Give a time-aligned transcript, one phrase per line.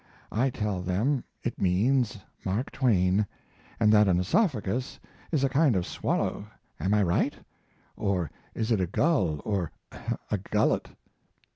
[0.31, 3.27] I tell them it means Mark Twain,
[3.79, 4.97] and that an oesophagus
[5.31, 6.47] is a kind of swallow.
[6.79, 7.35] Am I right?
[7.95, 9.41] Or is it a gull?
[9.45, 9.71] Or
[10.31, 10.87] a gullet?